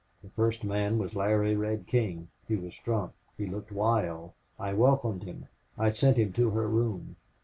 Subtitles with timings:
[0.23, 2.29] The first man was Larry Red King.
[2.47, 3.13] He was drunk.
[3.37, 4.31] He looked wild.
[4.57, 5.45] I welcomed him.
[5.77, 7.17] I sent him to her room.